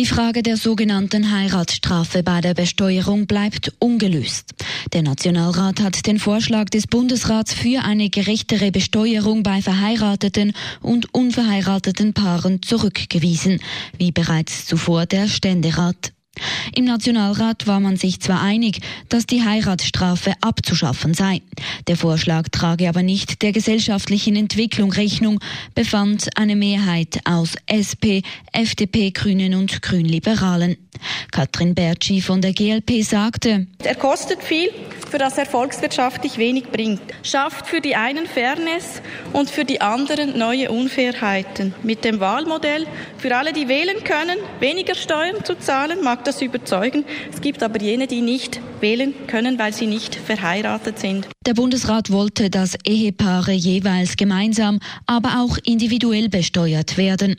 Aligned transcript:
Die 0.00 0.06
Frage 0.06 0.42
der 0.42 0.56
sogenannten 0.56 1.30
Heiratsstrafe 1.30 2.22
bei 2.22 2.40
der 2.40 2.54
Besteuerung 2.54 3.26
bleibt 3.26 3.72
ungelöst. 3.80 4.54
Der 4.94 5.02
Nationalrat 5.02 5.80
hat 5.80 6.06
den 6.06 6.18
Vorschlag 6.18 6.70
des 6.70 6.86
Bundesrats 6.86 7.52
für 7.52 7.82
eine 7.82 8.08
gerechtere 8.08 8.70
Besteuerung 8.70 9.42
bei 9.42 9.60
verheirateten 9.60 10.54
und 10.80 11.12
unverheirateten 11.12 12.14
Paaren 12.14 12.62
zurückgewiesen, 12.62 13.60
wie 13.98 14.10
bereits 14.10 14.64
zuvor 14.64 15.04
der 15.04 15.28
Ständerat. 15.28 16.12
Im 16.74 16.84
Nationalrat 16.84 17.66
war 17.66 17.80
man 17.80 17.96
sich 17.96 18.20
zwar 18.20 18.42
einig, 18.42 18.80
dass 19.08 19.26
die 19.26 19.42
Heiratsstrafe 19.42 20.34
abzuschaffen 20.40 21.14
sei. 21.14 21.42
Der 21.88 21.96
Vorschlag 21.96 22.48
trage 22.48 22.88
aber 22.88 23.02
nicht 23.02 23.42
der 23.42 23.52
gesellschaftlichen 23.52 24.36
Entwicklung 24.36 24.92
Rechnung, 24.92 25.40
befand 25.74 26.28
eine 26.36 26.56
Mehrheit 26.56 27.20
aus 27.24 27.54
SP, 27.66 28.22
FDP, 28.52 29.10
Grünen 29.10 29.54
und 29.54 29.82
Grünliberalen. 29.82 30.76
Katrin 31.30 31.74
Bertschi 31.74 32.20
von 32.20 32.40
der 32.40 32.52
GLP 32.52 33.02
sagte, 33.02 33.66
er 33.82 33.94
kostet 33.94 34.42
viel, 34.42 34.70
für 35.10 35.18
das 35.18 35.36
er 35.36 35.46
wenig 35.46 36.70
bringt, 36.70 37.02
schafft 37.22 37.66
für 37.66 37.80
die 37.80 37.96
einen 37.96 38.26
Fairness 38.26 39.02
und 39.32 39.50
für 39.50 39.64
die 39.64 39.80
anderen 39.80 40.38
neue 40.38 40.70
Unfairheiten. 40.70 41.74
Mit 41.82 42.04
dem 42.04 42.20
Wahlmodell 42.20 42.86
für 43.18 43.36
alle, 43.36 43.52
die 43.52 43.68
wählen 43.68 44.04
können, 44.04 44.38
weniger 44.60 44.94
Steuern 44.94 45.44
zu 45.44 45.58
zahlen, 45.58 46.02
mag 46.02 46.24
das 46.24 46.40
überzeugen. 46.40 47.04
Es 47.32 47.40
gibt 47.40 47.62
aber 47.62 47.80
jene, 47.80 48.06
die 48.06 48.20
nicht 48.20 48.60
wählen 48.80 49.14
können, 49.26 49.58
weil 49.58 49.72
sie 49.72 49.86
nicht 49.86 50.14
verheiratet 50.14 50.98
sind. 50.98 51.26
Der 51.46 51.54
Bundesrat 51.54 52.10
wollte, 52.10 52.50
dass 52.50 52.76
Ehepaare 52.84 53.52
jeweils 53.52 54.16
gemeinsam, 54.16 54.78
aber 55.06 55.40
auch 55.40 55.58
individuell 55.64 56.28
besteuert 56.28 56.96
werden. 56.96 57.36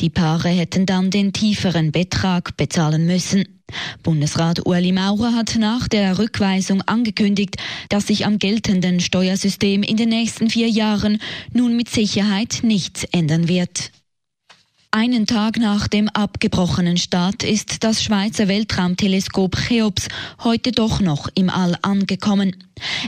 Die 0.00 0.10
Paare 0.10 0.48
hätten 0.48 0.86
dann 0.86 1.10
den 1.10 1.32
tieferen 1.32 1.92
Betrag 1.92 2.56
bezahlen 2.56 3.06
müssen. 3.06 3.59
Bundesrat 4.02 4.66
Ueli 4.66 4.92
Maurer 4.92 5.34
hat 5.34 5.56
nach 5.58 5.88
der 5.88 6.18
Rückweisung 6.18 6.82
angekündigt, 6.82 7.56
dass 7.88 8.06
sich 8.06 8.26
am 8.26 8.38
geltenden 8.38 9.00
Steuersystem 9.00 9.82
in 9.82 9.96
den 9.96 10.08
nächsten 10.08 10.50
vier 10.50 10.68
Jahren 10.68 11.20
nun 11.52 11.76
mit 11.76 11.88
Sicherheit 11.88 12.60
nichts 12.62 13.04
ändern 13.04 13.48
wird. 13.48 13.90
Einen 14.92 15.28
Tag 15.28 15.56
nach 15.58 15.86
dem 15.86 16.08
abgebrochenen 16.08 16.96
Start 16.96 17.44
ist 17.44 17.84
das 17.84 18.02
Schweizer 18.02 18.48
Weltraumteleskop 18.48 19.54
Cheops 19.54 20.08
heute 20.42 20.72
doch 20.72 21.00
noch 21.00 21.28
im 21.36 21.48
All 21.48 21.76
angekommen. 21.82 22.56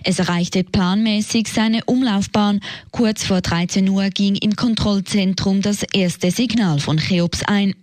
Es 0.04 0.20
erreichte 0.20 0.62
planmäßig 0.62 1.48
seine 1.48 1.84
Umlaufbahn. 1.86 2.60
Kurz 2.92 3.24
vor 3.24 3.40
13 3.40 3.88
Uhr 3.88 4.10
ging 4.10 4.36
im 4.36 4.54
Kontrollzentrum 4.54 5.60
das 5.60 5.82
erste 5.82 6.30
Signal 6.30 6.78
von 6.78 6.98
Cheops 6.98 7.42
ein. 7.42 7.74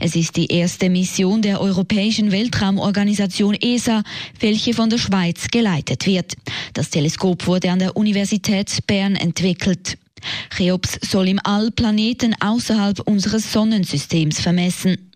Es 0.00 0.16
ist 0.16 0.36
die 0.36 0.46
erste 0.46 0.90
Mission 0.90 1.42
der 1.42 1.60
Europäischen 1.60 2.32
Weltraumorganisation 2.32 3.54
ESA, 3.54 4.02
welche 4.40 4.74
von 4.74 4.90
der 4.90 4.98
Schweiz 4.98 5.48
geleitet 5.48 6.06
wird. 6.06 6.34
Das 6.74 6.90
Teleskop 6.90 7.46
wurde 7.46 7.70
an 7.70 7.78
der 7.78 7.96
Universität 7.96 8.86
Bern 8.86 9.16
entwickelt. 9.16 9.98
Cheops 10.56 10.98
soll 11.02 11.28
im 11.28 11.40
All 11.44 11.70
Planeten 11.70 12.34
außerhalb 12.40 13.00
unseres 13.00 13.52
Sonnensystems 13.52 14.40
vermessen. 14.40 15.08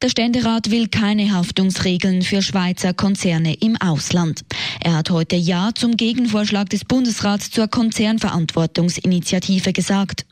Der 0.00 0.10
Ständerat 0.10 0.70
will 0.70 0.86
keine 0.86 1.34
Haftungsregeln 1.34 2.22
für 2.22 2.40
Schweizer 2.40 2.94
Konzerne 2.94 3.54
im 3.54 3.76
Ausland. 3.80 4.44
Er 4.80 4.96
hat 4.96 5.10
heute 5.10 5.34
Ja 5.34 5.70
zum 5.74 5.96
Gegenvorschlag 5.96 6.70
des 6.70 6.84
Bundesrats 6.84 7.50
zur 7.50 7.66
Konzernverantwortungsinitiative 7.66 9.72
gesagt. 9.72 10.24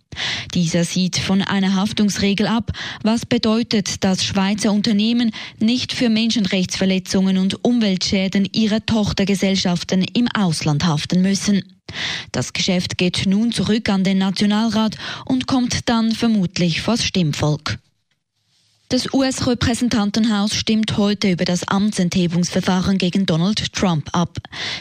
Dieser 0.55 0.85
sieht 0.85 1.19
von 1.19 1.43
einer 1.43 1.75
Haftungsregel 1.75 2.47
ab, 2.47 2.73
was 3.03 3.27
bedeutet, 3.27 4.05
dass 4.05 4.25
Schweizer 4.25 4.73
Unternehmen 4.73 5.33
nicht 5.59 5.93
für 5.93 6.09
Menschenrechtsverletzungen 6.09 7.39
und 7.39 7.65
Umweltschäden 7.65 8.49
ihrer 8.53 8.85
Tochtergesellschaften 8.85 10.05
im 10.15 10.29
Ausland 10.35 10.85
haften 10.85 11.23
müssen. 11.23 11.63
Das 12.33 12.53
Geschäft 12.53 12.99
geht 12.99 13.27
nun 13.27 13.53
zurück 13.53 13.89
an 13.89 14.05
den 14.05 14.19
Nationalrat 14.19 14.97
und 15.25 15.47
kommt 15.47 15.89
dann 15.89 16.13
vermutlich 16.13 16.83
vors 16.83 17.05
Stimmvolk. 17.05 17.79
Das 18.89 19.13
US-Repräsentantenhaus 19.13 20.55
stimmt 20.55 20.97
heute 20.97 21.33
über 21.33 21.45
das 21.45 21.67
Amtsenthebungsverfahren 21.67 22.99
gegen 22.99 23.27
Donald 23.27 23.73
Trump 23.73 24.09
ab. 24.13 24.39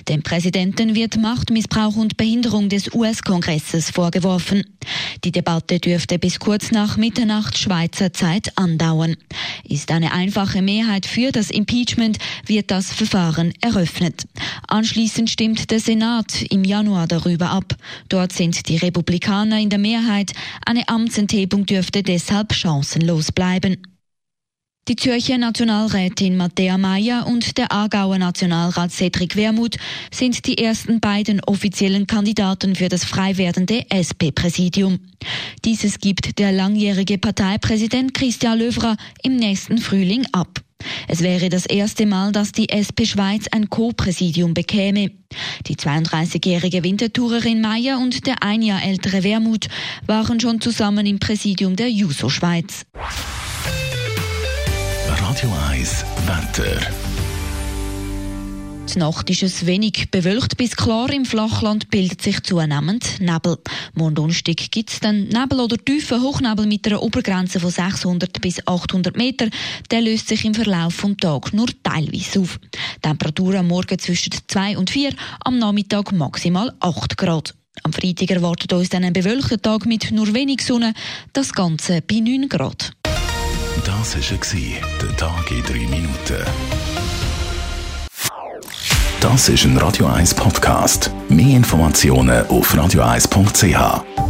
Dem 0.07 0.21
Präsidenten 0.21 0.93
wird 0.93 1.17
Machtmissbrauch 1.17 1.95
und 1.95 2.15
Behinderung 2.15 2.69
des 2.69 2.93
US-Kongresses 2.93 3.89
vorgeworfen. 3.89 4.63
Die 5.23 5.31
Debatte 5.31 5.79
dürfte 5.79 6.19
bis 6.19 6.37
kurz 6.37 6.69
nach 6.69 6.97
Mitternacht 6.97 7.57
Schweizer 7.57 8.13
Zeit 8.13 8.55
andauern. 8.59 9.15
Ist 9.67 9.89
eine 9.89 10.11
einfache 10.11 10.61
Mehrheit 10.61 11.07
für 11.07 11.31
das 11.31 11.49
Impeachment, 11.49 12.19
wird 12.45 12.69
das 12.69 12.93
Verfahren 12.93 13.53
eröffnet. 13.59 14.27
Anschließend 14.67 15.31
stimmt 15.31 15.71
der 15.71 15.79
Senat 15.79 16.43
im 16.51 16.63
Januar 16.63 17.07
darüber 17.07 17.49
ab. 17.49 17.75
Dort 18.07 18.33
sind 18.33 18.69
die 18.69 18.77
Republikaner 18.77 19.59
in 19.59 19.71
der 19.71 19.79
Mehrheit. 19.79 20.33
Eine 20.63 20.87
Amtsenthebung 20.89 21.65
dürfte 21.65 22.03
deshalb 22.03 22.53
chancenlos 22.53 23.31
bleiben. 23.31 23.77
Die 24.87 24.95
Zürcher 24.95 25.39
Nationalrätin 25.39 26.37
Matthäa 26.37 26.77
Mayer 26.77 27.25
und 27.25 27.57
der 27.57 27.71
Aargauer 27.71 28.19
Nationalrat 28.19 28.91
Cedric 28.91 29.35
Wermuth 29.35 29.77
sind 30.11 30.45
die 30.45 30.59
ersten 30.59 30.99
beiden 30.99 31.41
offiziellen 31.43 32.05
Kandidaten 32.05 32.75
für 32.75 32.87
das 32.87 33.03
frei 33.03 33.35
werdende 33.37 33.83
SP-Präsidium. 33.89 34.99
Dieses 35.65 35.97
gibt 35.97 36.37
der 36.37 36.51
langjährige 36.51 37.17
Parteipräsident 37.17 38.13
Christian 38.13 38.59
Löwra 38.59 38.95
im 39.23 39.37
nächsten 39.37 39.79
Frühling 39.79 40.27
ab. 40.33 40.61
Es 41.07 41.21
wäre 41.21 41.49
das 41.49 41.65
erste 41.65 42.05
Mal, 42.05 42.31
dass 42.31 42.51
die 42.51 42.69
SP 42.69 43.09
Schweiz 43.09 43.47
ein 43.47 43.71
Co-Präsidium 43.71 44.53
bekäme. 44.53 45.09
Die 45.65 45.77
32-jährige 45.77 46.83
Wintertourerin 46.83 47.59
Mayer 47.59 47.97
und 47.97 48.27
der 48.27 48.43
ein 48.43 48.61
Jahr 48.61 48.83
ältere 48.83 49.23
Wermuth 49.23 49.67
waren 50.05 50.39
schon 50.39 50.61
zusammen 50.61 51.07
im 51.07 51.17
Präsidium 51.17 51.75
der 51.75 51.89
Juso 51.89 52.29
Schweiz. 52.29 52.85
Radio 55.35 55.53
1 55.69 56.05
Wetter. 56.27 56.79
Die 58.87 58.99
Nacht 58.99 59.29
ist 59.29 59.43
es 59.43 59.65
wenig 59.65 60.09
bewölkt 60.09 60.55
bis 60.55 60.77
klar. 60.77 61.11
Im 61.11 61.25
Flachland 61.25 61.89
bildet 61.89 62.21
sich 62.21 62.41
zunehmend 62.41 63.19
Nebel. 63.19 63.57
Morgen 63.95 64.15
Donnerstag 64.15 64.71
gibt 64.71 64.91
es 64.91 65.01
dann 65.01 65.27
Nebel 65.27 65.59
oder 65.59 65.75
tiefen 65.77 66.21
Hochnebel 66.21 66.65
mit 66.67 66.87
einer 66.87 67.03
Obergrenze 67.03 67.59
von 67.59 67.69
600 67.69 68.39
bis 68.39 68.65
800 68.65 69.17
Meter. 69.17 69.49
Der 69.91 69.99
löst 69.99 70.29
sich 70.29 70.45
im 70.45 70.53
Verlauf 70.53 71.01
des 71.01 71.17
Tages 71.17 71.51
nur 71.51 71.67
teilweise 71.83 72.39
auf. 72.39 72.57
Temperatur 73.01 73.55
am 73.55 73.67
Morgen 73.67 73.99
zwischen 73.99 74.31
2 74.47 74.77
und 74.77 74.89
4, 74.89 75.11
am 75.43 75.59
Nachmittag 75.59 76.13
maximal 76.13 76.73
8 76.79 77.17
Grad. 77.17 77.53
Am 77.83 77.91
Freitag 77.91 78.31
erwartet 78.31 78.71
uns 78.71 78.87
dann 78.87 79.03
ein 79.03 79.11
bewölkter 79.11 79.61
Tag 79.61 79.85
mit 79.85 80.11
nur 80.11 80.33
wenig 80.33 80.61
Sonne, 80.61 80.93
das 81.33 81.51
Ganze 81.51 82.01
bei 82.01 82.21
9 82.21 82.47
Grad. 82.47 82.93
Das 83.85 84.15
war 84.15 84.37
der 85.01 85.17
Tag 85.17 85.51
in 85.51 85.61
3 85.61 85.73
Minuten. 85.73 86.43
Das 89.21 89.47
ist 89.47 89.63
ein 89.65 89.77
Radio 89.77 90.07
1 90.07 90.33
Podcast. 90.33 91.11
Mehr 91.29 91.55
Informationen 91.57 92.47
auf 92.47 92.73
radio1.ch. 92.73 94.24